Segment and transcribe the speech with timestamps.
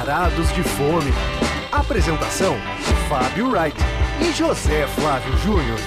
[0.00, 1.12] Varados de Fome.
[1.70, 2.56] Apresentação:
[3.06, 3.76] Fábio Wright
[4.22, 5.78] e José Flávio Júnior.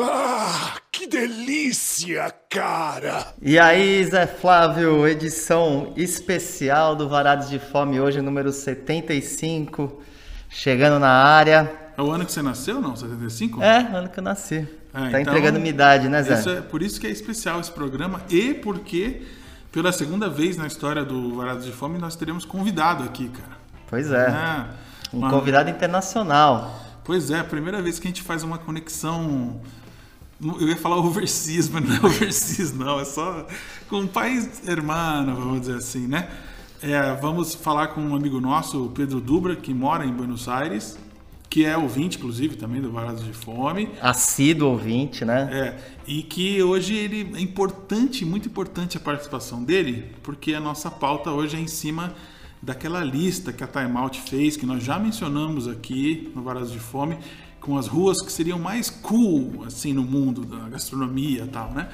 [0.00, 3.34] Ah, que delícia, cara!
[3.42, 10.00] E aí, Zé Flávio, edição especial do Varados de Fome, hoje número 75,
[10.48, 11.70] chegando na área.
[11.98, 12.96] É o ano que você nasceu, não?
[12.96, 13.62] 75?
[13.62, 14.66] É, ano que eu nasci.
[14.94, 16.38] É, tá então, entregando minha idade, né, Zé?
[16.38, 19.20] Isso é, por isso que é especial esse programa e porque
[19.76, 23.58] pela segunda vez na história do Varados de Fome nós teremos convidado aqui, cara.
[23.90, 24.26] Pois é.
[24.26, 24.68] Ah,
[25.12, 26.80] um uma- convidado internacional.
[27.04, 29.60] Pois é, a primeira vez que a gente faz uma conexão.
[30.40, 32.98] Eu ia falar overseas, mas não é overseas, não.
[32.98, 33.46] É só
[33.86, 36.26] com um país hermano, vamos dizer assim, né?
[36.80, 40.96] É, vamos falar com um amigo nosso, o Pedro Dubra, que mora em Buenos Aires,
[41.48, 43.88] que é ouvinte, inclusive, também do Varados de Fome.
[44.00, 45.48] Assíduo ouvinte, né?
[45.52, 50.90] É, e que hoje ele é importante, muito importante a participação dele, porque a nossa
[50.90, 52.14] pauta hoje é em cima
[52.60, 56.78] daquela lista que a Time Out fez, que nós já mencionamos aqui no Varados de
[56.80, 57.16] Fome,
[57.60, 61.88] com as ruas que seriam mais cool assim no mundo da gastronomia e tal, né?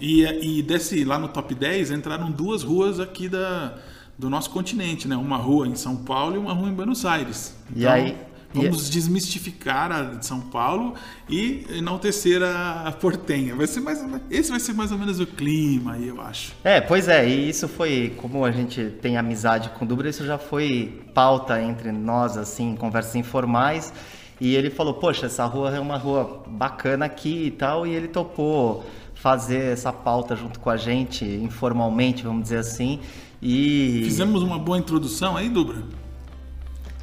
[0.00, 0.22] E,
[0.58, 3.76] e desse lá no top 10 entraram duas ruas aqui da,
[4.18, 5.16] do nosso continente, né?
[5.16, 7.54] Uma rua em São Paulo e uma rua em Buenos Aires.
[7.74, 8.16] E aí-
[8.54, 10.94] e- Vamos desmistificar a de São Paulo
[11.28, 13.54] e enaltecer a portenha.
[13.54, 16.52] Vai ser mais, esse vai ser mais ou menos o clima aí, eu acho.
[16.64, 20.24] É, pois é, e isso foi, como a gente tem amizade com o Dubra, isso
[20.26, 23.92] já foi pauta entre nós, assim, conversas informais.
[24.40, 28.08] E ele falou, poxa, essa rua é uma rua bacana aqui e tal, e ele
[28.08, 28.84] topou
[29.14, 33.00] fazer essa pauta junto com a gente, informalmente, vamos dizer assim.
[33.42, 34.00] E.
[34.04, 35.82] Fizemos uma boa introdução aí, Dubra?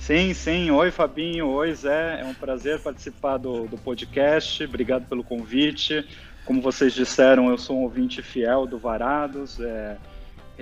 [0.07, 0.71] Sim, sim.
[0.71, 1.47] Oi, Fabinho.
[1.49, 2.21] Oi, Zé.
[2.21, 4.63] É um prazer participar do, do podcast.
[4.63, 6.07] Obrigado pelo convite.
[6.45, 9.59] Como vocês disseram, eu sou um ouvinte fiel do Varados.
[9.59, 9.97] É,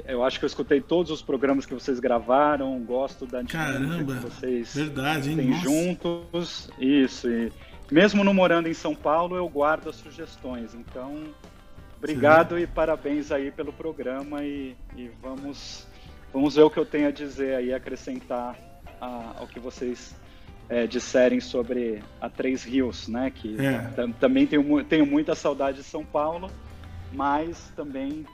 [0.07, 2.79] eu acho que eu escutei todos os programas que vocês gravaram.
[2.79, 5.37] Gosto da Caramba, que vocês verdade, hein?
[5.37, 5.61] têm Nossa.
[5.61, 6.69] juntos.
[6.79, 7.29] Isso.
[7.29, 7.51] E
[7.91, 10.73] mesmo não morando em São Paulo, eu guardo as sugestões.
[10.73, 11.23] Então,
[11.99, 14.43] obrigado e parabéns aí pelo programa.
[14.43, 15.85] E, e vamos,
[16.33, 18.73] vamos ver o que eu tenho a dizer aí, acrescentar
[19.05, 20.15] a- ao que vocês
[20.67, 23.29] é, disserem sobre a Três Rios, né?
[23.29, 23.77] Que É.
[23.95, 26.49] tam- também tenho, tenho muita saudade de São Paulo,
[27.13, 28.25] mas também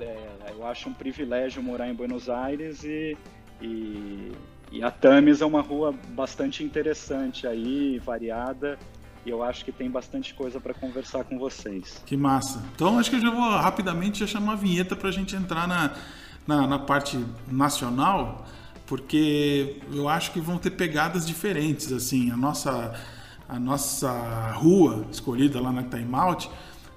[0.00, 0.16] é,
[0.50, 3.16] eu acho um privilégio morar em Buenos Aires e,
[3.62, 4.32] e,
[4.72, 8.78] e a Tames é uma rua bastante interessante aí, variada,
[9.24, 12.02] e eu acho que tem bastante coisa para conversar com vocês.
[12.04, 12.62] Que massa.
[12.74, 15.66] Então acho que eu já vou rapidamente já chamar a vinheta para a gente entrar
[15.66, 15.94] na,
[16.46, 17.16] na, na parte
[17.50, 18.44] nacional,
[18.86, 21.92] porque eu acho que vão ter pegadas diferentes.
[21.92, 22.92] Assim, a nossa,
[23.48, 24.10] a nossa
[24.54, 26.48] rua escolhida lá na Time Out,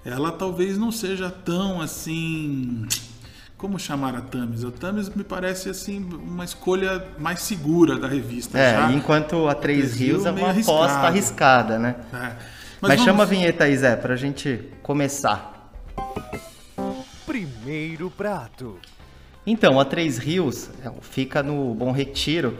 [0.06, 2.88] ela talvez não seja tão assim.
[3.58, 4.64] Como chamar a Tamis?
[4.64, 8.58] A Tamis me parece assim uma escolha mais segura da revista.
[8.58, 8.92] É, já.
[8.94, 11.08] enquanto a Três Rios é uma aposta arriscado.
[11.08, 11.96] arriscada, né?
[12.14, 12.36] É.
[12.82, 15.74] Mas, vamos- chama a vinheta aí, Zé, pra gente começar.
[17.26, 18.78] Primeiro prato.
[19.46, 22.58] Então, a Três Rios é, fica no Bom Retiro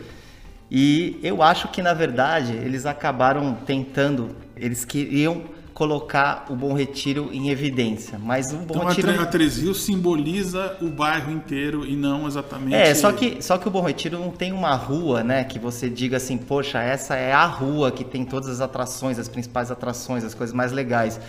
[0.72, 7.30] e eu acho que na verdade eles acabaram tentando, eles queriam colocar o Bom Retiro
[7.32, 11.86] em evidência, mas o Bom Então a, Retiro a Três Rios simboliza o bairro inteiro
[11.86, 12.76] e não exatamente.
[12.76, 15.90] É, só que, só que o Bom Retiro não tem uma rua, né, que você
[15.90, 20.24] diga assim, poxa, essa é a rua que tem todas as atrações, as principais atrações,
[20.24, 21.20] as coisas mais legais.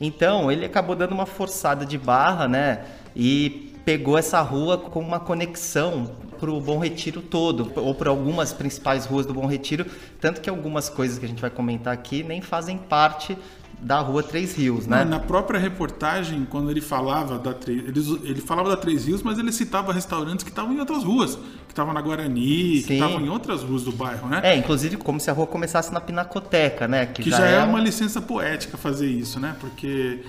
[0.00, 2.80] Então, ele acabou dando uma forçada de barra, né,
[3.14, 8.52] e pegou essa rua com uma conexão para o Bom Retiro todo, ou para algumas
[8.52, 9.84] principais ruas do Bom Retiro,
[10.20, 13.36] tanto que algumas coisas que a gente vai comentar aqui nem fazem parte
[13.80, 15.04] da rua Três Rios, né?
[15.04, 19.40] Na própria reportagem, quando ele falava da Três, ele, ele falava da Três Rios, mas
[19.40, 22.94] ele citava restaurantes que estavam em outras ruas, que estavam na Guarani, que Sim.
[22.94, 24.40] estavam em outras ruas do bairro, né?
[24.44, 27.06] É, inclusive como se a rua começasse na Pinacoteca, né?
[27.06, 29.56] que já, é uma licença poética fazer isso, né?
[29.58, 30.20] Porque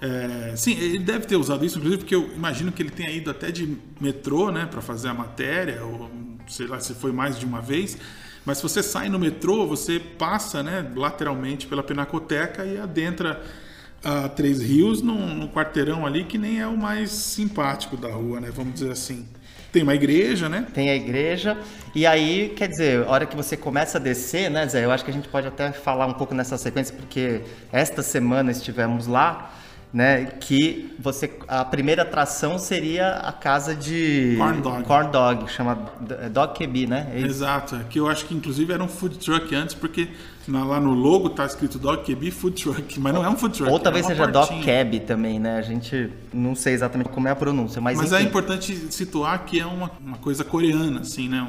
[0.00, 3.30] é, sim, ele deve ter usado isso, inclusive porque eu imagino que ele tenha ido
[3.30, 6.10] até de metrô, né, para fazer a matéria, ou
[6.48, 7.98] sei lá se foi mais de uma vez.
[8.44, 13.42] Mas se você sai no metrô, você passa, né, lateralmente pela Pinacoteca e adentra
[14.02, 18.40] a Três Rios num, num quarteirão ali que nem é o mais simpático da rua,
[18.40, 18.50] né?
[18.50, 19.28] Vamos dizer assim.
[19.70, 20.66] Tem uma igreja, né?
[20.74, 21.56] Tem a igreja,
[21.94, 24.84] e aí, quer dizer, a hora que você começa a descer, né, Zé?
[24.84, 28.50] Eu acho que a gente pode até falar um pouco nessa sequência, porque esta semana
[28.50, 29.54] estivemos lá,
[29.92, 30.24] né?
[30.26, 31.30] Que você.
[31.48, 34.34] A primeira atração seria a casa de.
[34.38, 34.84] Corn dog.
[34.84, 35.78] Corn dog, chama
[36.30, 37.10] Dog Kebi, né?
[37.12, 37.20] É.
[37.20, 40.08] Exato, é que eu acho que inclusive era um food truck antes, porque
[40.48, 43.70] lá no logo tá escrito Dog Kebi Food Truck, mas não é um food truck.
[43.70, 44.84] Ou é talvez uma seja Dog portinha.
[44.84, 45.58] Cab também, né?
[45.58, 48.28] A gente não sei exatamente como é a pronúncia, mas, Mas é enfim.
[48.28, 51.42] importante situar que é uma, uma coisa coreana, assim, né?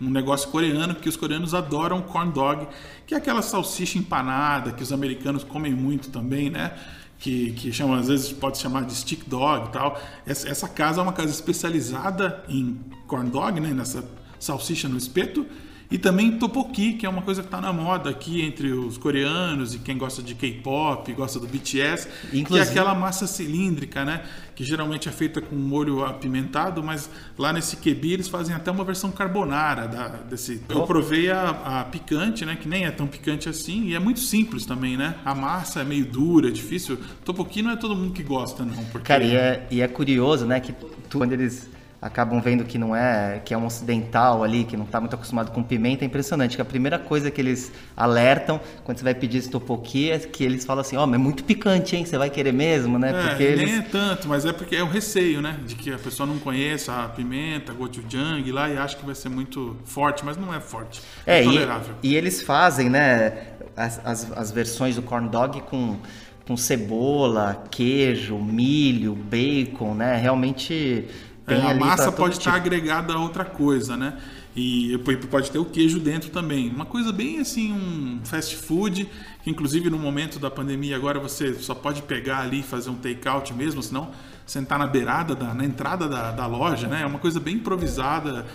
[0.00, 2.66] Um, um negócio coreano que os coreanos adoram corn dog,
[3.06, 6.72] que é aquela salsicha empanada que os americanos comem muito também, né?
[7.18, 10.00] Que, que chama, às vezes pode chamar de stick dog e tal.
[10.26, 13.70] Essa, essa casa é uma casa especializada em corn dog, né?
[13.70, 14.04] Nessa
[14.38, 15.46] salsicha no espeto.
[15.90, 19.74] E também topoki, que é uma coisa que está na moda aqui entre os coreanos
[19.74, 24.22] e quem gosta de K-pop, gosta do BTS, que é Inclusive- aquela massa cilíndrica, né?
[24.54, 28.82] Que geralmente é feita com molho apimentado, mas lá nesse quebi eles fazem até uma
[28.84, 30.60] versão carbonara da, desse.
[30.68, 31.50] Eu provei a,
[31.80, 32.56] a picante, né?
[32.56, 35.14] Que nem é tão picante assim e é muito simples também, né?
[35.24, 36.98] A massa é meio dura, é difícil.
[37.24, 38.82] Topoki não é todo mundo que gosta, não.
[38.86, 41.68] Porque Cara, e é, e é curioso, né, que tu- quando eles
[42.06, 45.50] acabam vendo que não é, que é um ocidental ali, que não tá muito acostumado
[45.50, 49.38] com pimenta, é impressionante, que a primeira coisa que eles alertam quando você vai pedir
[49.38, 52.30] esse topoki é que eles falam assim, ó, mas é muito picante, hein, você vai
[52.30, 53.78] querer mesmo, né, É, porque nem eles...
[53.78, 55.58] é tanto, mas é porque é o receio, né?
[55.66, 59.28] De que a pessoa não conheça a pimenta, gochujang lá e acha que vai ser
[59.28, 61.02] muito forte, mas não é forte.
[61.26, 61.94] É, É, e, tolerável.
[62.02, 65.98] e eles fazem, né, as, as, as versões do corn dog com,
[66.46, 71.06] com cebola, queijo, milho, bacon, né, realmente
[71.46, 72.38] tem É, a massa todo pode tipo.
[72.38, 74.18] estar agregada a outra coisa, né?
[74.54, 74.98] E
[75.30, 76.70] pode ter o queijo dentro também.
[76.70, 79.08] Uma coisa bem assim, um fast food,
[79.42, 82.96] que inclusive no momento da pandemia agora você só pode pegar ali e fazer um
[82.96, 84.10] take-out mesmo, senão
[84.46, 87.02] sentar na beirada, da, na entrada da, da loja, né?
[87.02, 88.46] É uma coisa bem improvisada.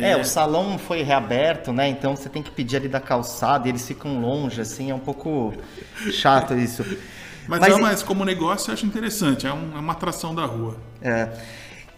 [0.00, 1.88] É, o salão foi reaberto, né?
[1.88, 5.00] Então você tem que pedir ali da calçada e eles ficam longe, assim, é um
[5.00, 5.52] pouco
[6.08, 6.84] chato isso.
[7.46, 10.44] Mas, Mas é, mas como negócio eu acho interessante, é, um- é uma atração da
[10.44, 10.76] rua.
[11.00, 11.32] É.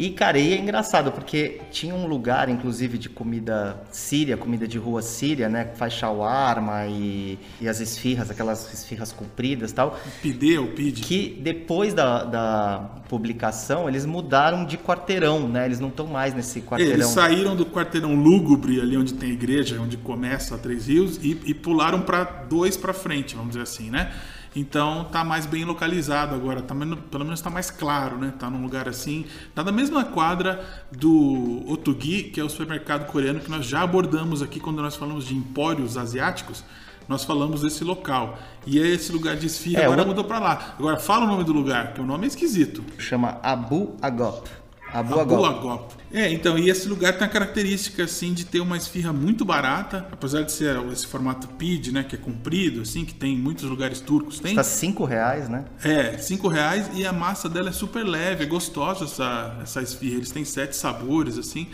[0.01, 4.79] E, cara, e é engraçado, porque tinha um lugar, inclusive, de comida síria, comida de
[4.79, 5.67] rua síria, né?
[5.67, 10.01] Que faz shawarma e, e as esfirras, aquelas esfirras compridas e tal.
[10.23, 11.03] Pide ou pide.
[11.03, 12.79] Que depois da, da
[13.11, 15.67] publicação, eles mudaram de quarteirão, né?
[15.67, 16.95] Eles não estão mais nesse quarteirão.
[16.95, 21.19] Eles saíram do quarteirão lúgubre, ali onde tem a igreja, onde começa a Três Rios,
[21.23, 24.11] e, e pularam para dois para frente, vamos dizer assim, né?
[24.55, 26.75] Então tá mais bem localizado agora, tá
[27.11, 28.33] pelo menos tá mais claro, né?
[28.39, 29.25] Tá num lugar assim,
[29.55, 34.43] tá na mesma quadra do Otugi, que é o supermercado coreano que nós já abordamos
[34.43, 36.65] aqui quando nós falamos de empórios asiáticos.
[37.09, 38.39] Nós falamos desse local.
[38.65, 40.75] E é esse lugar de esfirra É, agora o- mudou para lá.
[40.79, 42.85] Agora fala o nome do lugar, que o nome é esquisito.
[42.99, 44.49] Chama Abu Agop.
[44.93, 45.59] Abu Abu Agop.
[45.59, 45.95] Agop.
[46.13, 50.07] É, então, e esse lugar tem a característica, assim, de ter uma esfirra muito barata,
[50.11, 53.65] apesar de ser esse formato PID, né, que é comprido, assim, que tem em muitos
[53.65, 54.55] lugares turcos, tem.
[54.55, 55.65] Tá cinco reais, né?
[55.85, 60.17] É, cinco reais e a massa dela é super leve, é gostosa essa, essa esfirra.
[60.17, 61.69] Eles têm sete sabores, assim.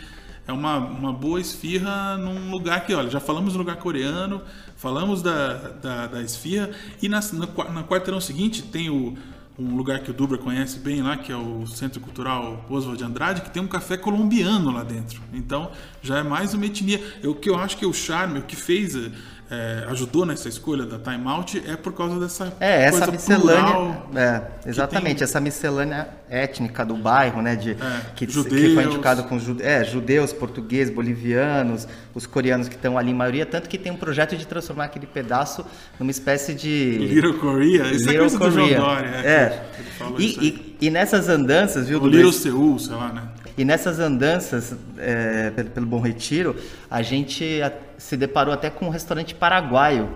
[0.47, 4.41] É uma, uma boa esfirra num lugar que, olha, já falamos do lugar coreano,
[4.77, 6.69] falamos da, da, da esfirra,
[7.01, 9.17] e na, na, na quarteirão seguinte tem o,
[9.59, 13.03] um lugar que o Dubra conhece bem lá, que é o Centro Cultural Oswald de
[13.03, 15.19] Andrade, que tem um café colombiano lá dentro.
[15.33, 15.71] Então
[16.01, 17.01] já é mais uma etnia.
[17.23, 18.95] O que eu acho que é o charme, o que fez,
[19.49, 23.97] é, ajudou nessa escolha da Time Out é por causa dessa É, essa coisa miscelânea.
[24.15, 27.55] É, exatamente, tem- essa miscelânea étnica do bairro, né?
[27.55, 27.75] De,
[28.15, 28.73] que, que judeus.
[28.73, 33.45] foi indicado com jude, é, judeus, portugueses, bolivianos, os coreanos que estão ali em maioria,
[33.45, 35.65] tanto que tem um projeto de transformar aquele pedaço
[35.99, 36.97] numa espécie de.
[36.97, 38.79] Little Korea, isso é Little do João Korea.
[38.79, 39.07] Dória.
[39.07, 39.63] É.
[39.77, 42.07] que falou E, e, e nessas andanças, viu, O?
[42.07, 43.21] Little Seul, sei lá, né?
[43.57, 46.55] E nessas andanças é, pelo, Bom Retiro,
[46.91, 47.59] a gente
[47.97, 50.09] se deparou até com um restaurante paraguaio,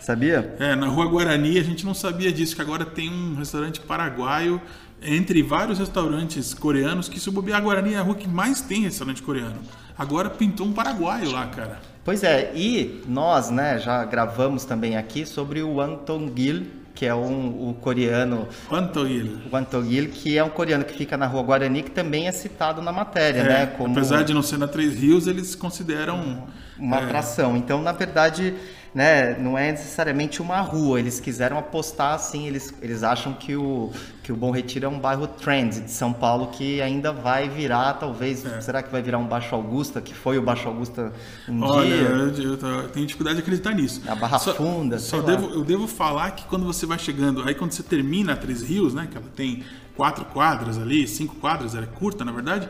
[0.00, 0.56] sabia?
[0.58, 4.58] É, na Rua Guarani a gente não sabia disso, que agora tem um restaurante paraguaio
[5.02, 8.82] entre vários restaurantes coreanos, que se bobear a Guarani é a rua que mais tem
[8.82, 9.58] restaurante coreano.
[9.96, 11.80] Agora pintou um paraguaio lá, cara.
[12.04, 16.66] Pois é, e nós, né, já gravamos também aqui sobre o Anton Gil,
[16.98, 19.38] que é um, o coreano, Quanto ele?
[19.52, 22.32] o Anton Gil, que é um coreano que fica na Rua Guarani, que também é
[22.32, 26.48] citado na matéria, É, né, como Apesar de não ser na Três Rios, eles consideram.
[26.76, 27.56] uma é, atração.
[27.56, 28.52] Então, na verdade,
[28.94, 30.98] né, não é necessariamente uma rua.
[30.98, 33.92] Eles quiseram apostar assim, eles, eles acham que o,
[34.22, 37.94] que o Bom Retiro é um bairro trend de São Paulo que ainda vai virar,
[37.94, 38.60] talvez, É.
[38.60, 41.12] será que vai virar um Baixo Augusta, que foi o Baixo Augusta
[41.48, 41.96] um Olha, dia?
[42.08, 44.02] eu, eu tô- eu tenho dificuldade de acreditar nisso.
[44.08, 45.26] A Barra Só- Funda, Só sei lá.
[45.40, 48.62] devo, eu devo falar que quando você vai chegando, aí quando você termina a Três
[48.62, 49.62] Rios, né, que ela tem
[49.96, 52.68] quatro quadras ali, cinco quadras, ela é curta na verdade.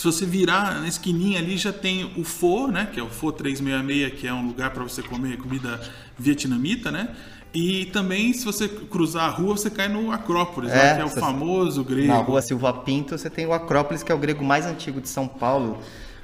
[0.00, 3.32] Se você virar na esquininha ali, já tem o Pho, né, que é o Pho
[3.32, 5.78] 366, que é um lugar para você comer comida
[6.18, 7.10] vietnamita, né?
[7.52, 11.04] E também, se você cruzar a rua, você cai no Acrópolis, É, lá, que é
[11.04, 12.08] o famoso grego.
[12.08, 15.08] Na rua Silva Pinto, você tem o Acrópolis, que é o grego mais antigo de
[15.10, 15.78] São Paulo.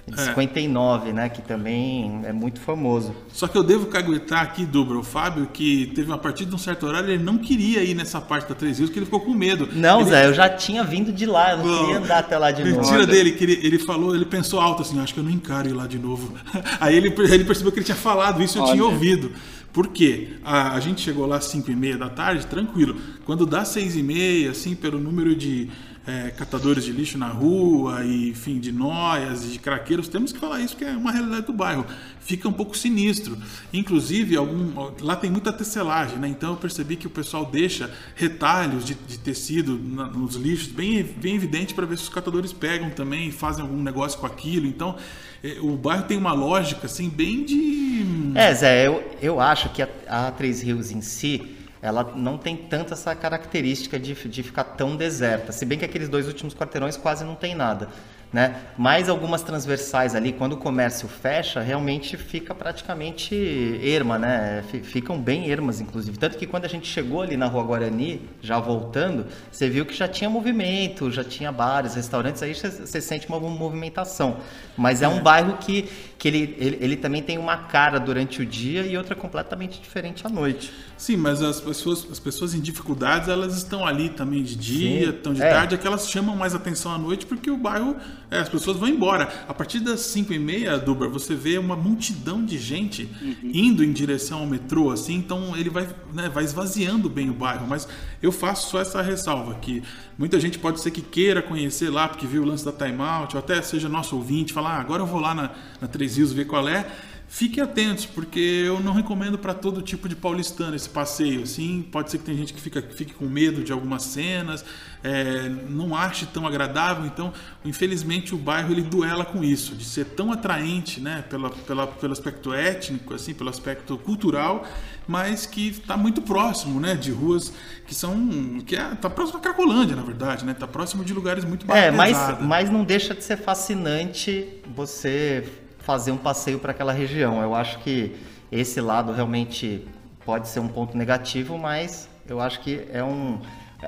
[0.06, 0.24] De é.
[0.24, 1.28] 59, né?
[1.28, 3.14] Que também é muito famoso.
[3.32, 6.58] Só que eu devo caguetar aqui, Dubra, o Fábio, que teve uma partida de um
[6.58, 9.34] certo horário, ele não queria ir nessa parte da Três Rios, porque ele ficou com
[9.34, 9.68] medo.
[9.72, 10.10] Não, ele...
[10.10, 12.62] Zé, eu já tinha vindo de lá, eu não, não queria andar até lá de
[12.62, 12.90] mentira novo.
[12.90, 15.68] Mentira dele, que ele, ele, falou, ele pensou alto assim, acho que eu não encaro
[15.68, 16.34] ir lá de novo.
[16.80, 18.72] Aí ele, ele percebeu que ele tinha falado isso, eu Olha.
[18.72, 19.32] tinha ouvido.
[19.72, 20.28] Por quê?
[20.42, 22.96] A, a gente chegou lá às 5 e meia da tarde, tranquilo.
[23.26, 25.68] Quando dá 6 e meia, assim, pelo número de
[26.06, 30.38] é, catadores de lixo na rua, e, enfim, de noias e de craqueiros, temos que
[30.38, 31.84] falar isso que é uma realidade do bairro.
[32.20, 33.36] Fica um pouco sinistro.
[33.72, 36.28] Inclusive, algum, lá tem muita tecelagem, né?
[36.28, 41.02] Então eu percebi que o pessoal deixa retalhos de, de tecido na, nos lixos bem,
[41.02, 44.66] bem evidente para ver se os catadores pegam também e fazem algum negócio com aquilo.
[44.66, 44.96] Então,
[45.42, 48.32] é, o bairro tem uma lógica, assim, bem de.
[48.34, 51.55] É, Zé, eu, eu acho que a, a Três Rios em si
[51.86, 55.52] ela não tem tanto essa característica de, de ficar tão deserta.
[55.52, 57.88] Se bem que aqueles dois últimos quarteirões quase não tem nada
[58.32, 58.56] né?
[58.76, 63.34] Mas algumas transversais ali, quando o comércio fecha, realmente fica praticamente
[63.82, 64.64] erma, né?
[64.82, 66.18] Ficam bem ermas, inclusive.
[66.18, 69.94] Tanto que quando a gente chegou ali na Rua Guarani, já voltando, você viu que
[69.94, 74.38] já tinha movimento, já tinha bares, restaurantes, aí você sente uma movimentação.
[74.76, 75.22] Mas é um é.
[75.22, 75.88] bairro que,
[76.18, 80.26] que ele, ele, ele, também tem uma cara durante o dia e outra completamente diferente
[80.26, 80.72] à noite.
[80.96, 85.16] Sim, mas as pessoas, as pessoas em dificuldades, elas estão ali também de dia, Sim.
[85.16, 85.50] estão de é.
[85.50, 87.96] tarde, é que elas chamam mais atenção à noite porque o bairro,
[88.30, 89.28] é, as pessoas vão embora.
[89.46, 93.50] A partir das 5 e meia, Duber, você vê uma multidão de gente uhum.
[93.52, 97.66] indo em direção ao metrô, assim, então ele vai, né, vai esvaziando bem o bairro,
[97.68, 97.86] mas
[98.22, 99.82] eu faço só essa ressalva que
[100.18, 103.40] muita gente pode ser que queira conhecer lá, porque viu o lance da timeout, ou
[103.40, 106.46] até seja nosso ouvinte, falar, ah, agora eu vou lá na, na 3 preciso ver
[106.46, 106.86] qual é,
[107.28, 111.42] fiquem atentos, porque eu não recomendo para todo tipo de paulistano esse passeio.
[111.42, 114.64] Assim, pode ser que tem gente que fica, fique com medo de algumas cenas,
[115.02, 117.04] é, não ache tão agradável.
[117.04, 117.32] Então,
[117.64, 122.12] infelizmente, o bairro ele duela com isso, de ser tão atraente, né, pela, pela, pelo
[122.12, 124.64] aspecto étnico, assim, pelo aspecto cultural,
[125.06, 127.52] mas que está muito próximo, né, de ruas
[127.86, 131.44] que são que é, tá próximo da Cracolândia, na verdade, né, tá próximo de lugares
[131.44, 136.92] muito É, mas, mas não deixa de ser fascinante você fazer um passeio para aquela
[136.92, 137.40] região.
[137.40, 138.16] Eu acho que
[138.50, 139.86] esse lado realmente
[140.24, 143.38] pode ser um ponto negativo, mas eu acho que é um.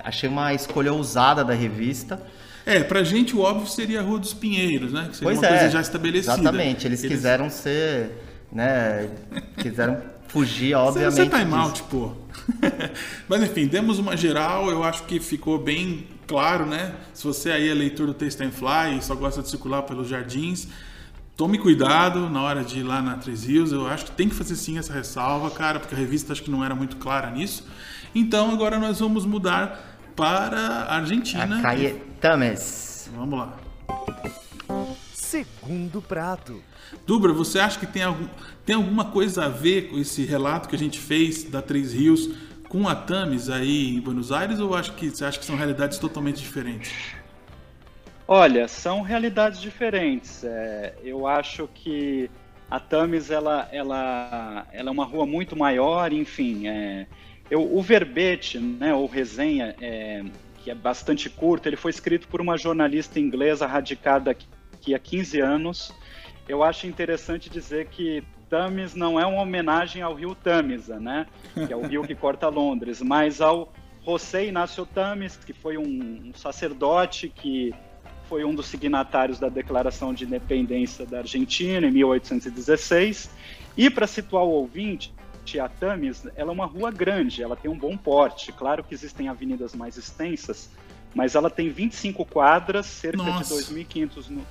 [0.04, 2.22] Achei uma escolha ousada da revista.
[2.64, 5.08] É, pra gente o óbvio seria a Rua dos Pinheiros, né?
[5.10, 6.34] Que seria pois uma é, coisa já estabelecida.
[6.34, 7.16] Exatamente, eles, eles...
[7.16, 8.12] quiseram ser,
[8.52, 9.08] né?
[9.56, 11.14] quiseram fugir, obviamente.
[11.14, 12.16] Você tá em mal, tipo.
[13.26, 16.94] Mas enfim, demos uma geral, eu acho que ficou bem claro, né?
[17.12, 20.08] Se você aí é leitor do Taste and Fly e só gosta de circular pelos
[20.08, 20.68] jardins,
[21.38, 23.70] Tome cuidado na hora de ir lá na Três Rios.
[23.70, 26.50] Eu acho que tem que fazer sim essa ressalva, cara, porque a revista acho que
[26.50, 27.64] não era muito clara nisso.
[28.12, 31.60] Então agora nós vamos mudar para a Argentina.
[31.60, 33.08] A Caetames.
[33.14, 33.56] Vamos lá.
[35.14, 36.60] Segundo prato.
[37.06, 38.26] Dubra, você acha que tem, algum,
[38.66, 42.30] tem alguma coisa a ver com esse relato que a gente fez da Três Rios
[42.68, 45.98] com a Tames aí em Buenos Aires ou acho que você acha que são realidades
[45.98, 46.92] totalmente diferentes?
[48.30, 50.44] Olha, são realidades diferentes.
[50.44, 52.30] É, eu acho que
[52.70, 56.68] a Tamis ela, ela, ela é uma rua muito maior, enfim.
[56.68, 57.06] É,
[57.50, 60.22] eu, o verbete, né, ou resenha, é,
[60.62, 65.40] que é bastante curto, ele foi escrito por uma jornalista inglesa radicada aqui há 15
[65.40, 65.94] anos.
[66.46, 71.26] Eu acho interessante dizer que Tamis não é uma homenagem ao rio Tamisa, né,
[71.66, 73.72] que é o rio que corta Londres, mas ao
[74.04, 77.74] José Inácio Tamis, que foi um, um sacerdote que
[78.28, 83.30] foi um dos signatários da Declaração de Independência da Argentina em 1816.
[83.76, 85.12] E para situar o ouvinte,
[85.58, 88.52] a Tamis, ela é uma rua grande, ela tem um bom porte.
[88.52, 90.70] Claro que existem avenidas mais extensas,
[91.14, 93.56] mas ela tem 25 quadras, cerca Nossa.
[93.56, 94.46] de 2.500 no...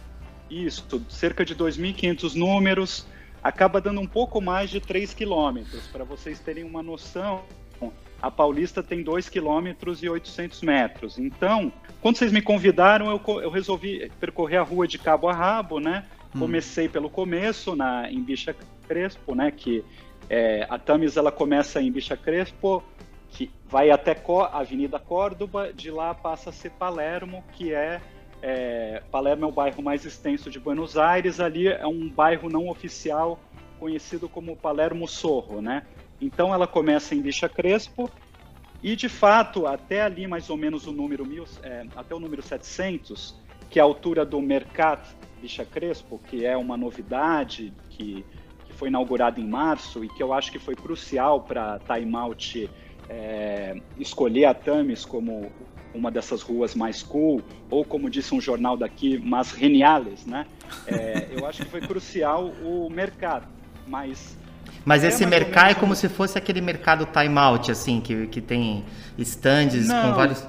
[0.50, 3.06] isso, cerca de 2.500 números,
[3.44, 7.44] acaba dando um pouco mais de 3 quilômetros, para vocês terem uma noção
[8.22, 11.18] a Paulista tem 2 km e 800 metros.
[11.20, 15.80] Então, quando vocês me convidaram, eu, eu resolvi percorrer a rua de cabo a rabo,
[15.80, 16.06] né?
[16.36, 16.39] Hum.
[16.39, 18.56] Comecei pelo começo, na, em Bicha
[18.88, 19.51] Crespo, né?
[19.51, 19.84] Que
[20.30, 22.84] é, a Tamis ela começa em Bicha Crespo,
[23.30, 28.01] que vai até Co a Avenida Córdoba, de lá passa a ser Palermo, que é,
[28.42, 32.70] é, Palermo é o bairro mais extenso de Buenos Aires, ali é um bairro não
[32.70, 33.39] oficial
[33.80, 35.84] conhecido como Palermo Sorro, né?
[36.20, 38.10] Então ela começa em Bicha Crespo
[38.82, 42.42] e de fato até ali mais ou menos o número mil, é, até o número
[42.42, 43.36] 700,
[43.70, 45.02] que é a altura do Mercat
[45.42, 48.26] Bicha Crespo, que é uma novidade que,
[48.66, 52.70] que foi inaugurada em março e que eu acho que foi crucial para Time Out
[53.10, 55.52] é, escolher a Tamis como
[55.94, 60.46] uma dessas ruas mais cool, ou como disse um jornal daqui, mais geniales, né?
[60.86, 63.48] É, eu acho que foi crucial o mercado,
[63.88, 64.38] mas
[64.86, 68.40] mas esse é mercado é como se fosse aquele mercado time out, assim, que, que
[68.40, 68.86] tem
[69.18, 70.48] stands não, com vários.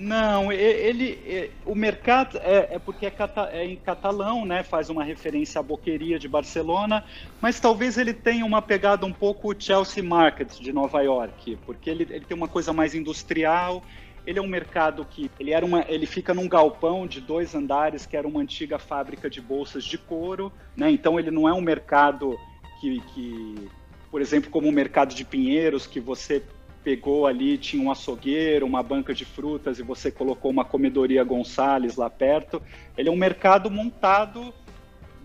[0.00, 4.62] Não, ele, ele o mercado é, é porque é, cata, é, em catalão, né?
[4.62, 7.04] Faz uma referência à boqueria de Barcelona,
[7.42, 12.06] mas talvez ele tenha uma pegada um pouco Chelsea Market de Nova York, porque ele,
[12.08, 13.82] ele tem uma coisa mais industrial.
[14.26, 18.06] Ele é um mercado que ele era uma, ele fica num galpão de dois andares
[18.06, 20.90] que era uma antiga fábrica de bolsas de couro, né?
[20.90, 22.38] Então ele não é um mercado
[22.80, 23.68] que, que
[24.10, 26.42] por exemplo, como o mercado de Pinheiros, que você
[26.82, 31.96] pegou ali, tinha um açougueiro, uma banca de frutas e você colocou uma comedoria Gonçalves
[31.96, 32.60] lá perto.
[32.96, 34.52] Ele é um mercado montado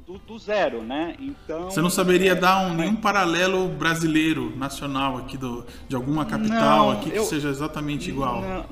[0.06, 1.16] do, do zero, né?
[1.20, 1.72] Então.
[1.72, 2.78] Você não saberia é, dar um, é.
[2.78, 8.10] nenhum paralelo brasileiro, nacional aqui do, de alguma capital não, aqui que eu, seja exatamente
[8.10, 8.42] igual?
[8.42, 8.66] Não,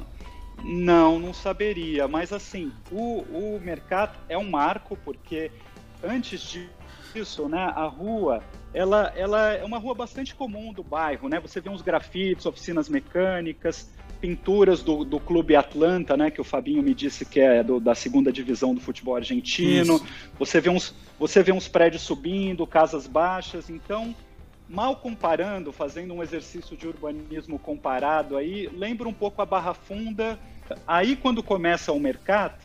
[0.63, 2.07] não, não saberia.
[2.07, 5.49] Mas assim, o, o mercado é um marco porque
[6.03, 6.57] antes
[7.13, 11.39] disso, né, a rua ela, ela é uma rua bastante comum do bairro, né?
[11.39, 13.89] Você vê uns grafites, oficinas mecânicas,
[14.19, 16.31] pinturas do, do Clube Atlanta, né?
[16.31, 19.95] Que o Fabinho me disse que é do, da segunda divisão do futebol argentino.
[19.95, 20.05] Isso.
[20.39, 23.69] Você vê, uns, você vê uns prédios subindo, casas baixas.
[23.69, 24.15] Então,
[24.67, 30.39] mal comparando, fazendo um exercício de urbanismo comparado aí, lembra um pouco a Barra Funda.
[30.87, 32.55] Aí, quando começa o mercado,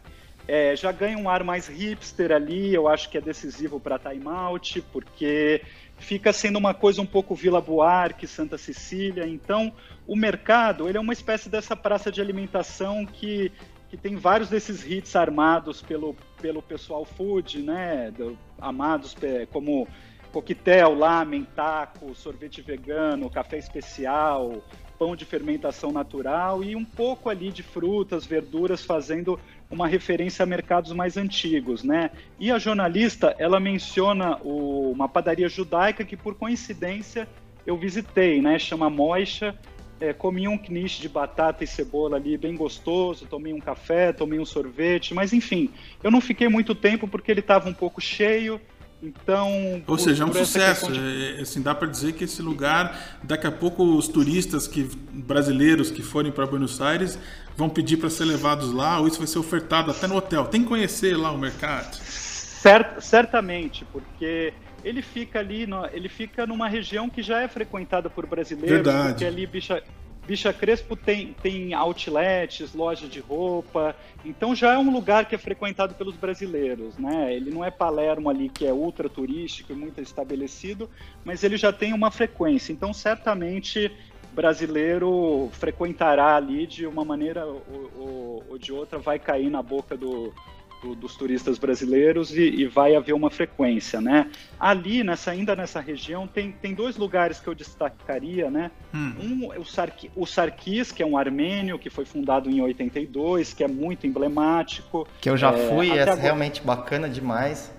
[0.49, 4.27] é, já ganha um ar mais hipster ali, eu acho que é decisivo para time
[4.27, 5.61] out, porque
[5.99, 9.27] fica sendo uma coisa um pouco Vila Buarque, Santa Cecília.
[9.27, 9.73] Então,
[10.07, 13.53] o mercado ele é uma espécie dessa praça de alimentação que,
[13.89, 18.11] que tem vários desses hits armados pelo, pelo pessoal food, né?
[18.11, 19.17] Do, amados
[19.53, 19.87] como
[20.33, 24.63] coquetel, lamen, taco, sorvete vegano, café especial,
[24.99, 29.39] pão de fermentação natural e um pouco ali de frutas, verduras, fazendo
[29.71, 32.11] uma referência a mercados mais antigos, né?
[32.39, 37.29] E a jornalista, ela menciona o, uma padaria judaica que, por coincidência,
[37.67, 38.59] eu visitei, né?
[38.59, 39.55] Chama Moisha.
[40.01, 44.39] É, comi um knish de batata e cebola ali, bem gostoso, tomei um café, tomei
[44.39, 45.73] um sorvete, mas enfim,
[46.05, 48.61] eu não fiquei muito tempo porque ele estava um pouco cheio,
[49.03, 50.91] então, ou seja, é um sucesso.
[50.91, 51.39] De...
[51.39, 55.91] É, assim, dá para dizer que esse lugar, daqui a pouco os turistas que brasileiros
[55.91, 57.19] que forem para Buenos Aires
[57.57, 60.47] vão pedir para ser levados lá, ou isso vai ser ofertado até no hotel.
[60.47, 61.95] Tem que conhecer lá o mercado.
[61.97, 64.53] Cert, certamente, porque
[64.85, 69.09] ele fica ali, no, ele fica numa região que já é frequentada por brasileiros, Verdade.
[69.11, 69.83] porque ali bicha
[70.29, 75.39] Bicha Crespo tem, tem outlets, lojas de roupa, então já é um lugar que é
[75.39, 77.35] frequentado pelos brasileiros, né?
[77.35, 80.87] Ele não é Palermo ali que é ultra turístico e muito estabelecido,
[81.25, 82.75] mas ele já tem uma frequência.
[82.75, 83.91] Então certamente
[84.35, 89.97] brasileiro frequentará ali de uma maneira ou, ou, ou de outra, vai cair na boca
[89.97, 90.35] do,
[90.83, 94.31] do, dos turistas brasileiros e, e, vai haver uma frequência, né?
[94.59, 98.71] Ali, nessa, ainda nessa região, tem, tem dois lugares que eu destacaria, né?
[98.95, 99.15] Hum.
[99.21, 103.53] Um é o, Sarki, o Sarkis, que é um armênio, que foi fundado em 82,
[103.53, 105.07] que é muito emblemático.
[105.21, 106.21] Que eu já é, fui, é agora...
[106.21, 107.73] realmente bacana demais.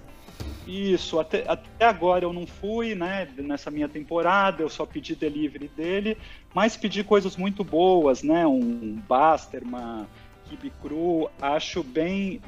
[0.67, 5.67] Isso, até, até agora eu não fui, né, nessa minha temporada, eu só pedi delivery
[5.75, 6.15] dele,
[6.53, 10.05] mas pedi coisas muito boas, né, um Basterman,
[10.45, 12.39] kibe cru, acho bem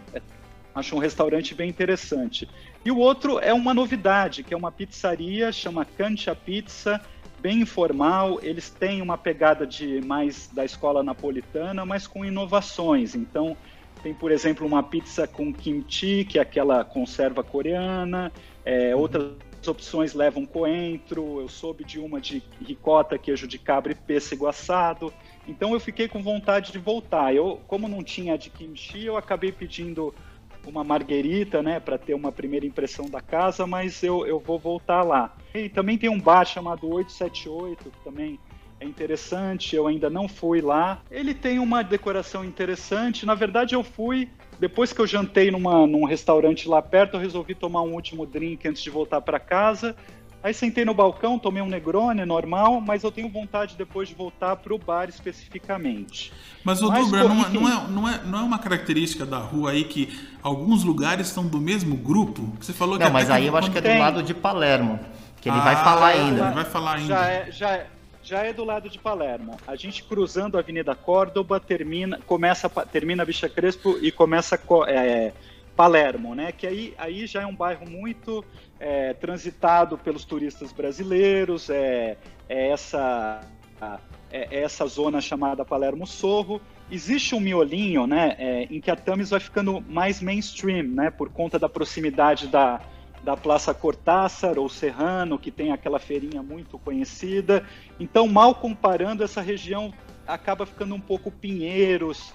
[0.74, 2.48] Acho um restaurante bem interessante.
[2.84, 7.02] E o outro é uma novidade, que é uma pizzaria, chama Cancha Pizza,
[7.42, 8.40] bem informal.
[8.42, 13.16] Eles têm uma pegada de mais da escola napolitana, mas com inovações.
[13.16, 13.58] Então,
[14.02, 18.32] tem, por exemplo, uma pizza com kimchi, que é aquela conserva coreana.
[18.64, 19.02] É, uhum.
[19.02, 19.34] Outras
[19.68, 21.42] opções levam coentro.
[21.42, 25.14] Eu soube de uma de ricota, queijo de cabra e pêssego assado.
[25.48, 27.36] Então, eu fiquei com vontade de voltar.
[27.36, 30.14] Eu, como não tinha de kimchi, eu acabei pedindo
[30.65, 35.04] uma marguerita, né, para ter uma primeira impressão da casa, mas eu, eu vou voltar
[35.04, 35.36] lá.
[35.54, 38.39] E também tem um bar chamado 878, que também
[38.80, 41.02] é interessante, eu ainda não fui lá.
[41.10, 46.06] Ele tem uma decoração interessante, na verdade eu fui, depois que eu jantei numa, num
[46.06, 49.95] restaurante lá perto, eu resolvi tomar um último drink antes de voltar para casa,
[50.44, 54.56] Aí sentei no balcão, tomei um Negroni normal, mas eu tenho vontade depois de voltar
[54.56, 56.34] para o bar especificamente.
[56.64, 59.72] Mas, o Dubra, não, é, não, é, não, é, não é uma característica da rua
[59.72, 62.54] aí que alguns lugares estão do mesmo grupo?
[62.60, 65.00] Você falou que Não, mas aí eu acho que é do lado de Palermo,
[65.40, 66.46] que ele ah, vai falar ainda.
[66.46, 67.08] Ele vai falar ainda.
[67.08, 67.88] Já é, já, é,
[68.24, 69.58] já é do lado de Palermo.
[69.68, 75.34] A gente cruzando a Avenida Córdoba, termina, começa, termina Bicha Crespo e começa é,
[75.82, 76.52] Palermo, né?
[76.52, 78.46] Que aí, aí já é um bairro muito
[78.80, 82.17] é, transitado pelos turistas brasileiros, é,
[82.48, 83.41] é essa,
[84.32, 86.62] é essa zona chamada Palermo Sorro.
[86.91, 91.32] existe um miolinho, né, é, em que a Tamis vai ficando mais mainstream, né, por
[91.32, 92.80] conta da proximidade da,
[93.24, 97.65] da Praça Cortáçar ou Serrano, que tem aquela feirinha muito conhecida.
[98.00, 99.91] Então, mal comparando, essa região
[100.28, 102.32] acaba ficando um pouco Pinheiros,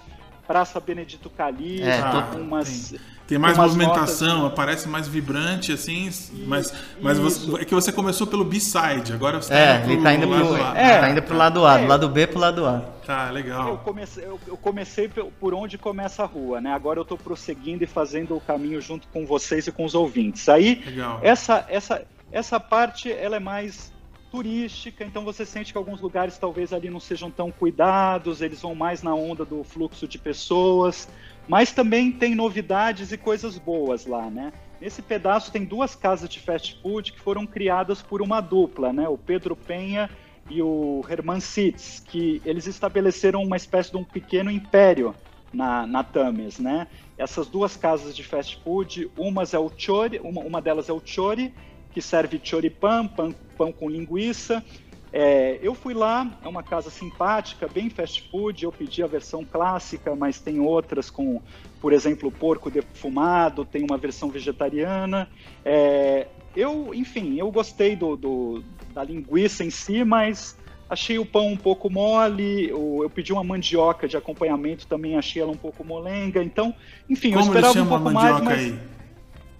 [0.47, 2.91] Praça Benedito Calixto, É, com umas...
[2.91, 2.99] Tem,
[3.35, 6.09] tem mais movimentação, notas- aparece mais vibrante, assim,
[6.45, 10.13] mas, mas você, é que você começou pelo B-side, agora você É, indo ele tá
[10.13, 10.77] indo lado pro, A.
[10.77, 10.99] É.
[11.01, 11.81] tá indo pro lado A, É.
[11.81, 12.79] do lado B pro lado A.
[13.05, 13.77] Tá, Eu legal.
[13.83, 16.71] comecei, eu, eu comecei por onde começa a rua, né?
[16.73, 20.47] Agora eu estou prosseguindo e fazendo o caminho junto com vocês e com os ouvintes.
[20.47, 21.19] Aí, Legal.
[21.21, 23.91] essa, essa, essa parte, ela é mais
[24.31, 28.75] turística, então você sente que alguns lugares talvez ali não sejam tão cuidados, eles vão
[28.75, 31.07] mais na onda do fluxo de pessoas,
[31.47, 34.51] mas também tem novidades e coisas boas lá, né?
[34.79, 39.07] Nesse pedaço tem duas casas de fast food que foram criadas por uma dupla, né?
[39.07, 40.09] O Pedro Penha
[40.49, 45.15] e o Herman Sitz, que eles estabeleceram uma espécie de um pequeno império
[45.51, 46.87] na, na Tames, né?
[47.17, 51.01] Essas duas casas de fast food, umas é o Chori, uma, uma delas é o
[51.03, 51.53] Chori,
[51.97, 54.63] que serve choripan, pão, pão com linguiça.
[55.11, 58.63] É, eu fui lá, é uma casa simpática, bem fast food.
[58.63, 61.41] Eu pedi a versão clássica, mas tem outras com,
[61.81, 65.27] por exemplo, porco defumado, tem uma versão vegetariana.
[65.65, 70.55] É, eu, enfim, eu gostei do, do- da linguiça em si, mas
[70.87, 72.69] achei o pão um pouco mole.
[72.69, 76.43] Eu pedi uma mandioca de acompanhamento, também achei ela um pouco molenga.
[76.43, 76.75] Então,
[77.09, 78.96] enfim, eu Como eles esperava um pouco mais, mas aí?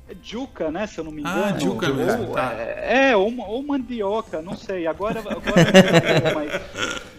[0.10, 0.88] É Juca, né?
[0.88, 1.60] Se eu não me Ah, engano.
[1.60, 2.54] juca ou, mesmo, tá.
[2.54, 4.88] É, ou, ou mandioca, não sei.
[4.88, 5.72] Agora, agora
[6.34, 6.52] mas,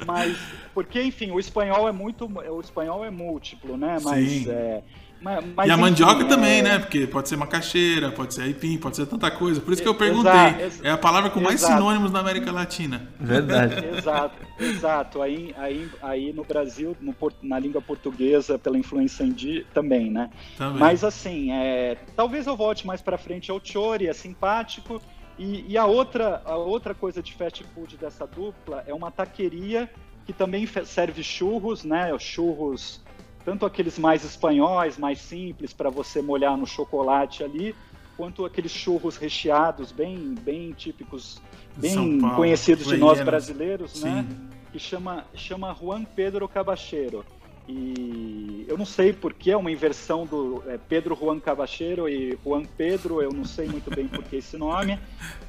[0.07, 0.39] mas
[0.75, 3.99] porque enfim, o espanhol é muito, o espanhol é múltiplo, né?
[4.03, 4.51] Mas, Sim.
[4.51, 4.83] é,
[5.21, 6.79] mas, mas, e a enfim, mandioca é- também, né?
[6.79, 9.61] Porque pode ser macaxeira, pode ser aipim, pode ser tanta coisa.
[9.61, 10.33] Por isso que eu perguntei.
[10.61, 11.75] ex- É a palavra com mais exato.
[11.75, 13.09] sinônimos na América Latina.
[13.19, 13.85] Verdade.
[13.99, 15.23] Exato, exato.
[15.23, 20.31] Aí, aí, aí no Brasil, no, na língua portuguesa, pela influência indi também, né?
[20.57, 20.79] Também.
[20.79, 25.01] Mas assim, é, talvez eu volte mais pra frente ao Chori, é simpático.
[25.39, 29.89] E, e a, outra, a outra coisa de fast food dessa dupla é uma taqueria
[30.27, 32.13] que também serve churros, né?
[32.13, 33.01] Os Churros,
[33.45, 37.75] tanto aqueles mais espanhóis, mais simples, para você molhar no chocolate ali,
[38.17, 41.41] quanto aqueles churros recheados, bem, bem típicos,
[41.77, 44.27] bem Paulo, conhecidos de nós brasileiros, né?
[44.29, 44.49] Sim.
[44.73, 47.25] que chama, chama Juan Pedro Cabacheiro.
[47.71, 52.65] E eu não sei porque é uma inversão do é, Pedro Juan Cabacheiro e Juan
[52.65, 54.99] Pedro, eu não sei muito bem por que esse nome,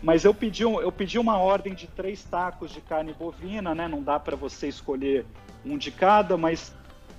[0.03, 3.87] mas eu pedi, um- eu pedi uma ordem de três tacos de carne bovina, né?
[3.87, 5.25] Não dá para você escolher
[5.65, 6.73] um de cada, mas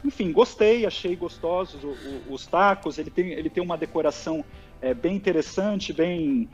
[0.04, 2.98] enfim, gostei, achei gostosos o- o- os tacos.
[2.98, 4.44] Ele tem, ele tem uma decoração
[4.82, 6.48] é, bem interessante, bem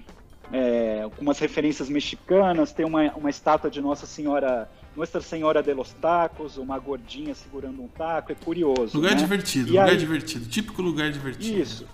[0.53, 2.73] é, com umas referências mexicanas.
[2.73, 7.83] Tem uma, uma estátua de Nossa Senhora, Nossa Senhora de los Tacos, uma gordinha segurando
[7.83, 8.33] um taco.
[8.33, 8.97] É curioso.
[8.97, 9.17] Lugar né?
[9.17, 10.47] divertido, E lugar aí- divertido.
[10.49, 11.59] Típico lugar divertido.
[11.61, 11.87] Isso.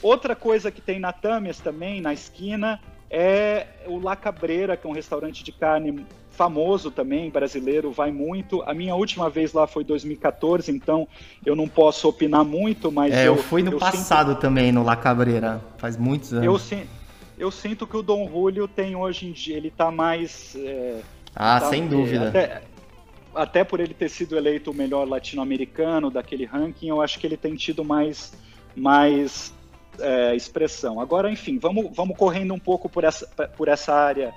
[0.00, 4.90] Outra coisa que tem na Tâmias também, na esquina, é o La Cabreira, que é
[4.90, 8.62] um restaurante de carne famoso também, brasileiro, vai muito.
[8.62, 11.06] A minha última vez lá foi 2014, então
[11.44, 14.96] eu não posso opinar muito, mas É, eu fui no eu passado também, no La
[14.96, 15.62] Cabreira.
[15.78, 16.62] Faz muitos Sinto, eu, anos.
[16.62, 16.86] sin-
[17.38, 20.56] eu sinto que o Dom Julio tem hoje em dia, ele tá mais...
[20.56, 21.00] é,
[21.34, 22.28] Ah, tá- sem é, dúvida.
[22.28, 22.62] Até,
[23.34, 27.36] até por ele ter sido eleito o melhor latino-americano daquele ranking, eu acho que ele
[27.36, 28.32] tem tido mais,
[28.74, 29.52] mais
[30.00, 30.98] é, expressão.
[31.00, 34.32] Agora, enfim, vamos, vamos correndo um pouco por essa, por essa área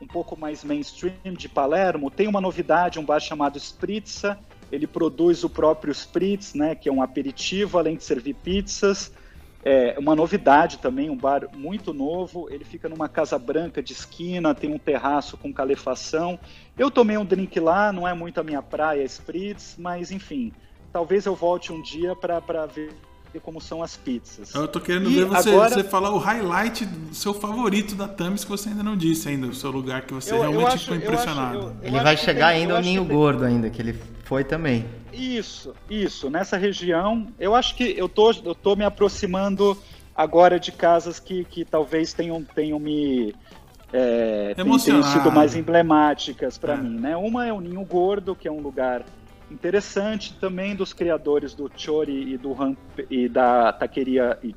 [0.00, 2.10] um pouco mais mainstream de Palermo.
[2.10, 4.38] Tem uma novidade, um bar chamado Spritza.
[4.72, 9.12] Ele produz o próprio Spritz, né, que é um aperitivo, além de servir pizzas.
[9.62, 12.48] É uma novidade também, um bar muito novo.
[12.50, 16.38] Ele fica numa casa branca de esquina, tem um terraço com calefação.
[16.78, 20.52] Eu tomei um drink lá, não é muito a minha praia, Spritz, mas enfim,
[20.92, 22.94] talvez eu volte um dia para ver
[23.38, 24.52] como são as pizzas.
[24.54, 28.08] Eu tô querendo E ver você, agora- você falar o highlight do seu favorito da
[28.08, 30.66] Thames que você ainda não disse ainda, o seu lugar que você Eu- eu realmente
[30.68, 31.58] acho- ficou eu impressionado.
[31.58, 33.70] acho- eu- Ele vai acho chegar tem- ainda eu o acho Ninho tem- Gordo ainda,
[33.70, 34.84] que ele foi também.
[35.12, 36.28] Isso, isso.
[36.30, 39.76] Nessa região, eu acho que eu tô, eu tô me aproximando
[40.16, 43.34] agora de casas que, que talvez tenham, tenham me
[43.92, 46.76] é, tenham- sido mais emblemáticas para É.
[46.76, 47.16] mim, né?
[47.16, 49.04] Uma é o Ninho Gordo, que é um lugar
[49.50, 52.76] interessante também dos criadores do Chori e do Juan,
[53.10, 54.54] e da taqueria e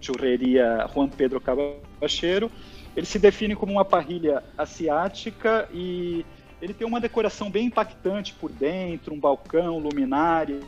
[0.00, 2.50] churreria, Juan Pedro Cabacheiro.
[2.96, 6.24] Ele se define como uma parrilha asiática e
[6.60, 10.64] ele tem uma decoração bem impactante por dentro, um balcão, luminárias.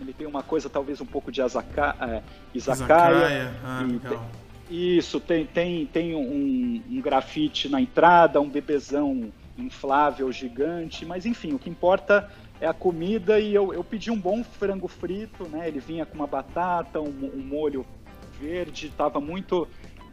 [0.00, 2.22] Ele tem uma coisa talvez um pouco de azaka, é,
[2.54, 3.52] izakaya.
[3.64, 3.86] Ah.
[4.68, 11.52] Isso, tem, tem, tem um, um grafite na entrada, um bebezão inflável gigante, mas enfim,
[11.52, 12.28] o que importa
[12.60, 15.68] é a comida e eu, eu pedi um bom frango frito, né?
[15.68, 17.84] Ele vinha com uma batata, um, um molho
[18.40, 19.68] verde, estava muito,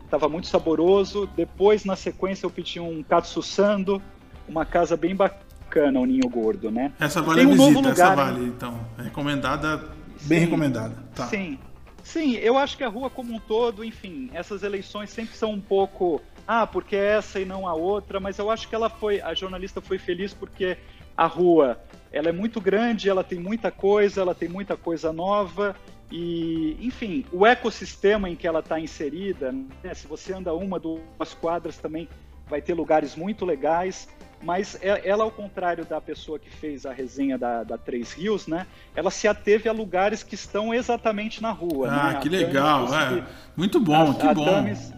[0.09, 1.29] tava muito saboroso.
[1.35, 4.01] Depois, na sequência, eu pedi um katsu sando,
[4.47, 6.91] uma casa bem bacana, o Ninho Gordo, né?
[6.99, 8.79] Essa vale um a visita, lugar, essa vale, então.
[8.97, 9.77] É recomendada,
[10.23, 10.95] bem sim, recomendada.
[11.15, 11.27] Tá.
[11.27, 11.57] Sim.
[12.03, 15.61] Sim, eu acho que a rua como um todo, enfim, essas eleições sempre são um
[15.61, 19.35] pouco, ah, porque essa e não a outra, mas eu acho que ela foi, a
[19.35, 20.77] jornalista foi feliz porque
[21.15, 21.79] a rua,
[22.11, 25.75] ela é muito grande, ela tem muita coisa, ela tem muita coisa nova
[26.11, 29.51] e, enfim, o ecossistema em que ela está inserida,
[29.83, 32.07] né, se você anda uma, duas quadras também
[32.47, 34.09] vai ter lugares muito legais
[34.43, 38.47] mas é, ela, ao contrário da pessoa que fez a resenha da, da Três Rios,
[38.47, 38.65] né?
[38.95, 41.89] Ela se ateve a lugares que estão exatamente na rua.
[41.89, 42.19] Ah, né?
[42.19, 43.23] que legal, é.
[43.55, 44.45] Muito bom, a, que a bom.
[44.45, 44.93] Tamis,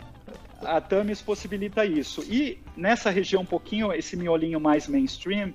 [0.63, 2.23] a Tamis possibilita isso.
[2.23, 5.53] E nessa região um pouquinho, esse miolinho mais mainstream,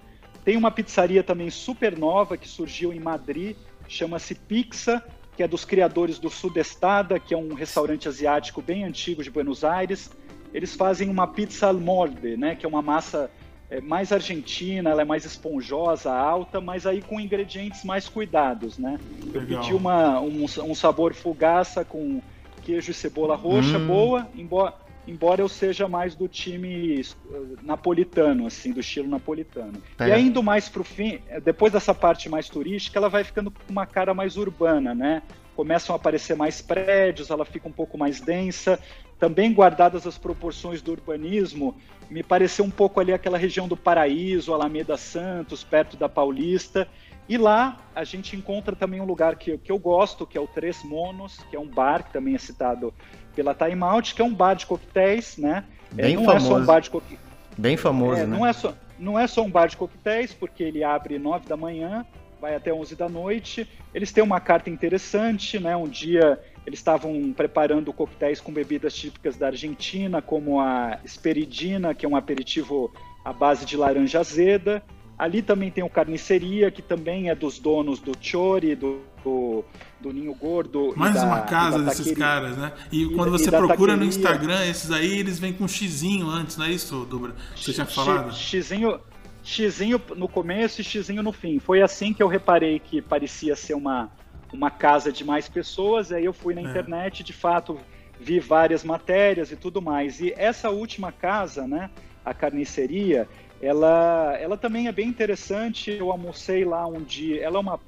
[0.48, 3.54] tem uma pizzaria também super nova que surgiu em Madrid,
[3.86, 5.04] chama-se Pixa,
[5.36, 9.62] que é dos criadores do Sudestada, que é um restaurante asiático bem antigo de Buenos
[9.62, 10.10] Aires.
[10.54, 13.30] Eles fazem uma pizza al molde, né, que é uma massa
[13.68, 18.98] é mais argentina, ela é mais esponjosa, alta, mas aí com ingredientes mais cuidados, né?
[19.26, 19.42] Legal.
[19.42, 22.22] Eu pedi uma, um, um, sabor fugaça com
[22.62, 23.86] queijo e cebola roxa, hum.
[23.86, 24.72] boa, embora,
[25.08, 29.82] embora eu seja mais do time eh, napolitano, assim, do estilo napolitano.
[29.98, 30.08] É.
[30.08, 33.86] E ainda mais pro fim, depois dessa parte mais turística, ela vai ficando com uma
[33.86, 35.22] cara mais urbana, né?
[35.56, 38.78] Começam a aparecer mais prédios, ela fica um pouco mais densa,
[39.18, 41.74] também guardadas as proporções do urbanismo,
[42.10, 46.88] me pareceu um pouco ali aquela região do Paraíso, Alameda Santos, perto da Paulista.
[47.28, 50.46] E lá a gente encontra também um lugar que, que eu gosto, que é o
[50.46, 52.94] Três Monos, que é um bar que também é citado
[53.38, 55.62] pela Time Out, que é um bar de coquetéis, né?
[55.96, 56.46] É, Bem é, não famoso.
[56.46, 57.20] é só um bar de coquetéis.
[57.56, 58.36] Bem famoso, é, né?
[58.36, 61.56] Não é, só, não é só um bar de coquetéis, porque ele abre nove da
[61.56, 62.04] manhã,
[62.40, 63.68] vai até onze da noite.
[63.94, 65.76] Eles têm uma carta interessante, né?
[65.76, 72.04] Um dia eles estavam preparando coquetéis com bebidas típicas da Argentina, como a Esperidina, que
[72.04, 72.92] é um aperitivo
[73.24, 74.82] à base de laranja azeda.
[75.18, 79.64] Ali também tem o Carniceria, que também é dos donos do Chori, do, do,
[80.00, 80.92] do Ninho Gordo.
[80.94, 82.72] Mais da, uma casa desses caras, né?
[82.92, 86.56] E, e quando você procura no Instagram, esses aí, eles vêm com um xizinho antes,
[86.56, 87.34] não é isso, Dubra?
[87.56, 88.32] Você tinha falado?
[88.32, 89.00] Xizinho,
[89.42, 91.58] xizinho no começo e xizinho no fim.
[91.58, 94.12] Foi assim que eu reparei que parecia ser uma,
[94.52, 96.64] uma casa de mais pessoas, aí eu fui na é.
[96.64, 97.76] internet, de fato,
[98.20, 100.20] vi várias matérias e tudo mais.
[100.20, 101.90] E essa última casa, né,
[102.24, 103.28] a carniceria,
[103.60, 105.90] ela, ela também é bem interessante.
[105.90, 107.80] Eu almocei lá um dia, ela é uma,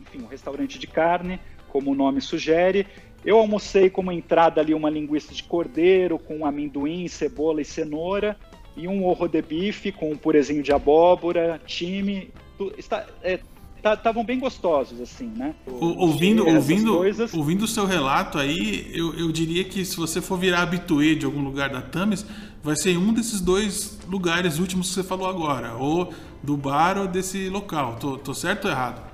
[0.00, 2.86] enfim, um restaurante de carne, como o nome sugere.
[3.24, 8.36] Eu almocei como entrada ali uma linguiça de cordeiro com amendoim, cebola e cenoura
[8.76, 12.30] e um orro de bife com um purezinho de abóbora, time.
[12.76, 13.40] Está, é,
[13.84, 15.54] estavam bem gostosos, assim, né?
[15.66, 17.32] ouvindo, ouvindo, coisas...
[17.32, 21.24] ouvindo o seu relato aí, eu, eu diria que se você for virar habituê de
[21.24, 22.26] algum lugar da Tamis,
[22.62, 26.12] vai ser um desses dois lugares últimos que você falou agora, ou
[26.42, 27.96] do bar ou desse local.
[27.96, 29.08] Tô, tô certo ou errado?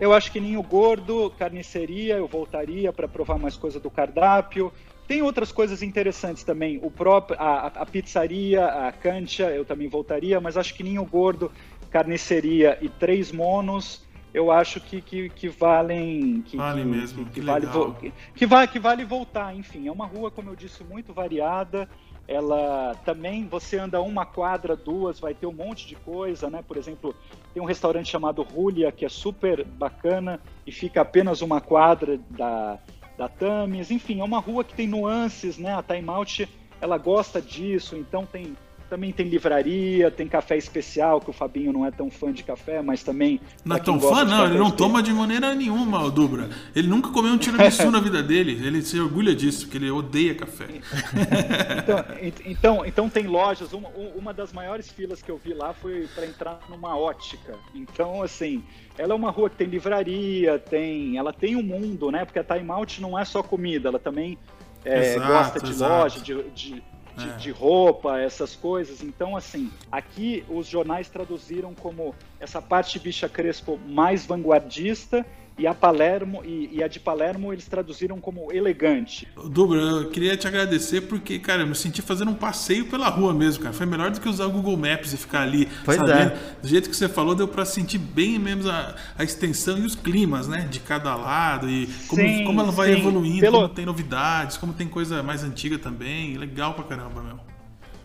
[0.00, 4.72] Eu acho que Ninho Gordo, carniceria, eu voltaria para provar mais coisa do cardápio.
[5.06, 6.80] Tem outras coisas interessantes também.
[6.82, 11.52] O próprio, a, a pizzaria, a cancha, eu também voltaria, mas acho que Ninho Gordo
[11.94, 16.42] carniceria e três monos, eu acho que, que, que valem.
[16.42, 17.68] Que, vale que, mesmo, que, que, vale,
[18.00, 19.86] que, que, vale, que vale voltar, enfim.
[19.86, 21.88] É uma rua, como eu disse, muito variada.
[22.26, 26.64] Ela também, você anda uma quadra, duas, vai ter um monte de coisa, né?
[26.66, 27.14] Por exemplo,
[27.52, 32.76] tem um restaurante chamado Julia, que é super bacana e fica apenas uma quadra da,
[33.16, 33.92] da Tamis.
[33.92, 35.72] Enfim, é uma rua que tem nuances, né?
[35.72, 36.48] A Time Out,
[36.80, 38.56] ela gosta disso, então tem
[38.94, 42.80] também tem livraria, tem café especial, que o Fabinho não é tão fã de café,
[42.80, 43.40] mas também.
[43.64, 46.48] Não é tão fã, não, ele não toma de maneira nenhuma, Dubra.
[46.76, 50.36] Ele nunca comeu um tiramisu na vida dele, ele se orgulha disso, porque ele odeia
[50.36, 50.66] café.
[51.76, 52.04] então,
[52.46, 56.24] então, então tem lojas, uma, uma das maiores filas que eu vi lá foi para
[56.24, 57.58] entrar numa ótica.
[57.74, 58.62] Então, assim,
[58.96, 62.24] ela é uma rua que tem livraria, tem, ela tem um mundo, né?
[62.24, 64.38] Porque a Time Out não é só comida, ela também
[64.84, 65.92] é, exato, gosta de exato.
[65.92, 67.36] loja, de, de de, é.
[67.36, 69.02] de, roupa, essas coisas.
[69.02, 75.24] Então, assim, aqui os jornais traduziram como essa parte bicha crespo mais vanguardista
[75.56, 79.28] e a Palermo e, e, a de Palermo eles traduziram como elegante.
[79.50, 83.32] Dubra, eu queria te agradecer porque, cara, eu me senti fazendo um passeio pela rua
[83.32, 83.72] mesmo, cara.
[83.72, 85.68] Foi melhor do que usar o Google Maps e ficar ali.
[85.84, 86.32] Pois sabendo.
[86.32, 86.38] é.
[86.60, 89.94] Do jeito que você falou, deu para sentir bem mesmo a, a, extensão e os
[89.94, 92.98] climas, né, de cada lado e como, sim, como ela vai sim.
[92.98, 93.60] evoluindo, Pelo...
[93.62, 96.36] como tem novidades, como tem coisa mais antiga também.
[96.36, 97.38] Legal pra caramba, meu.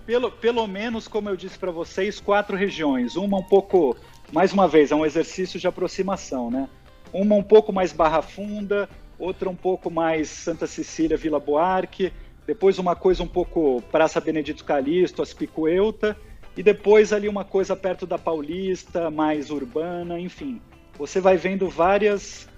[0.06, 3.16] Pelo, pelo menos, como eu disse para vocês, quatro regiões.
[3.16, 3.96] Uma um pouco
[4.32, 6.70] mais uma vez, é um exercício de aproximação, né?
[7.12, 12.14] Uma um pouco mais Barra Funda, outra um pouco mais Santa Cecília, Vila Buarque,
[12.48, 16.18] depois uma coisa um pouco Praça Benedito Calixto, Aspicuelta,
[16.58, 20.62] e depois ali uma coisa perto da Paulista, mais urbana, enfim.
[20.98, 22.50] Você vai vendo várias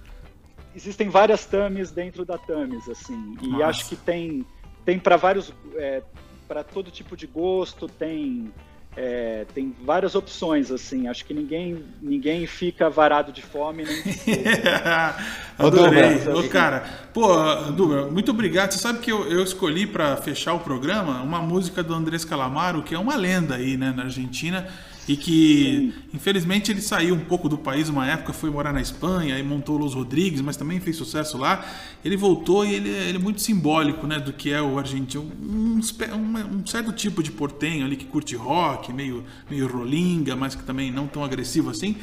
[0.74, 3.66] existem várias tames dentro da tames assim, e Nossa.
[3.66, 4.46] acho que tem
[4.84, 6.02] tem para vários é,
[6.48, 8.52] para todo tipo de gosto, tem
[8.94, 11.08] é, tem várias opções, assim.
[11.08, 13.84] Acho que ninguém, ninguém fica varado de fome.
[13.84, 14.02] Nem
[15.58, 16.28] Adorei.
[16.28, 17.26] Ô, cara, pô,
[17.72, 18.72] Duba, muito obrigado.
[18.72, 22.82] Você sabe que eu, eu escolhi para fechar o programa uma música do Andrés Calamaro,
[22.82, 24.68] que é uma lenda aí, né, na Argentina
[25.08, 25.92] e que Sim.
[26.14, 29.76] infelizmente ele saiu um pouco do país uma época, foi morar na Espanha e montou
[29.76, 31.64] Los Rodrigues, mas também fez sucesso lá.
[32.04, 35.80] Ele voltou e ele, ele é muito simbólico né, do que é o argentino, um,
[35.80, 40.62] um, um, certo tipo de portenho ali que curte rock, meio, meio rolinga, mas que
[40.62, 41.96] também não tão agressivo assim.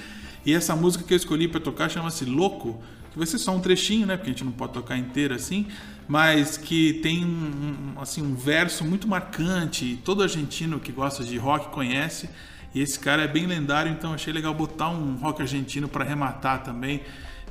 [0.46, 2.82] E essa música que eu escolhi para tocar chama-se Louco,
[3.12, 5.68] que vai ser só um trechinho, né, porque a gente não pode tocar inteira assim,
[6.08, 11.70] mas que tem um, assim, um verso muito marcante, todo argentino que gosta de rock
[11.70, 12.30] conhece.
[12.73, 16.63] E esse cara é bem lendário, então achei legal botar um rock argentino para arrematar
[16.63, 17.01] também.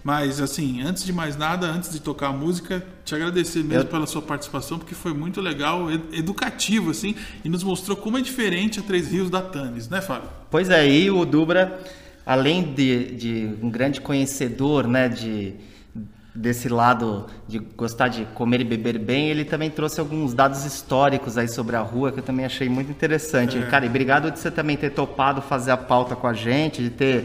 [0.04, 3.86] Mas assim, antes de mais nada, antes de tocar a música, te agradecer mesmo Eu...
[3.86, 8.78] pela sua participação, porque foi muito legal, educativo assim, e nos mostrou como é diferente
[8.78, 10.30] a Três Rios da Tanis, né, Fábio?
[10.50, 11.80] Pois é, e o Dubra,
[12.24, 15.54] além de, de um grande conhecedor, né, de
[16.38, 21.36] desse lado de gostar de comer e beber bem, ele também trouxe alguns dados históricos
[21.36, 23.58] aí sobre a rua que eu também achei muito interessante.
[23.58, 23.62] É.
[23.62, 26.90] Cara, e obrigado de você também ter topado fazer a pauta com a gente, de
[26.90, 27.24] ter,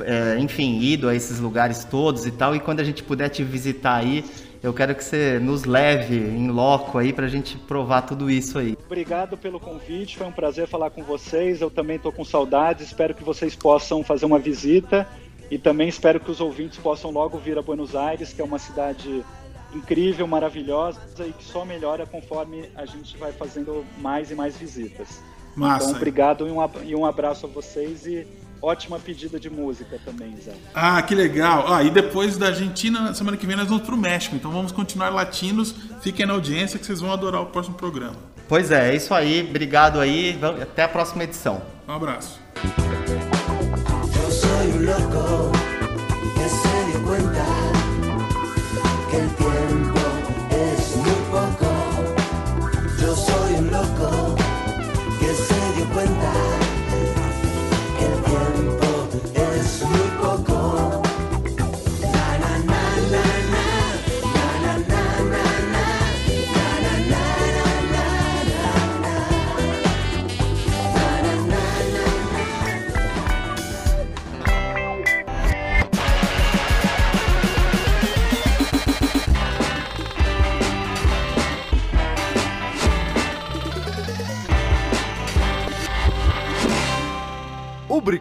[0.00, 2.56] é, enfim, ido a esses lugares todos e tal.
[2.56, 4.24] E quando a gente puder te visitar aí,
[4.60, 8.58] eu quero que você nos leve em loco aí para a gente provar tudo isso
[8.58, 8.76] aí.
[8.86, 11.60] Obrigado pelo convite, foi um prazer falar com vocês.
[11.60, 15.06] Eu também estou com saudades, espero que vocês possam fazer uma visita
[15.54, 18.58] e também espero que os ouvintes possam logo vir a Buenos Aires, que é uma
[18.58, 19.24] cidade
[19.72, 25.22] incrível, maravilhosa e que só melhora conforme a gente vai fazendo mais e mais visitas.
[25.54, 25.84] Massa.
[25.84, 26.48] Então, obrigado
[26.84, 28.26] e um abraço a vocês e
[28.60, 30.54] ótima pedida de música também, Zé.
[30.74, 31.72] Ah, que legal.
[31.72, 34.34] Ah, e depois da Argentina, semana que vem nós vamos para o México.
[34.34, 35.72] Então vamos continuar latinos.
[36.00, 38.16] Fiquem na audiência que vocês vão adorar o próximo programa.
[38.48, 39.46] Pois é, é isso aí.
[39.48, 40.36] Obrigado aí.
[40.60, 41.62] Até a próxima edição.
[41.86, 42.40] Um abraço.